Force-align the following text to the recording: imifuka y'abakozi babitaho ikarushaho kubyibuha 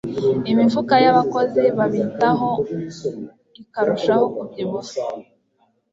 imifuka 0.51 0.95
y'abakozi 1.03 1.61
babitaho 1.77 2.49
ikarushaho 3.61 4.25
kubyibuha 4.35 4.93